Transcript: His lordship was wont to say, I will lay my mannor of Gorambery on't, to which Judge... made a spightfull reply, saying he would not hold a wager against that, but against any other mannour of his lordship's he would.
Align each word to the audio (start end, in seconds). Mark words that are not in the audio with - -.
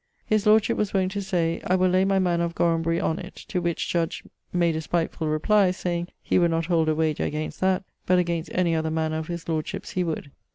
His 0.25 0.47
lordship 0.47 0.77
was 0.79 0.95
wont 0.95 1.11
to 1.11 1.21
say, 1.21 1.61
I 1.63 1.75
will 1.75 1.87
lay 1.89 2.05
my 2.05 2.17
mannor 2.17 2.45
of 2.45 2.55
Gorambery 2.55 2.99
on't, 2.99 3.35
to 3.35 3.61
which 3.61 3.87
Judge... 3.87 4.23
made 4.51 4.75
a 4.75 4.81
spightfull 4.81 5.31
reply, 5.31 5.69
saying 5.69 6.07
he 6.23 6.39
would 6.39 6.49
not 6.49 6.65
hold 6.65 6.89
a 6.89 6.95
wager 6.95 7.23
against 7.23 7.59
that, 7.59 7.83
but 8.07 8.17
against 8.17 8.49
any 8.51 8.73
other 8.73 8.89
mannour 8.89 9.19
of 9.19 9.27
his 9.27 9.47
lordship's 9.47 9.91
he 9.91 10.03
would. 10.03 10.31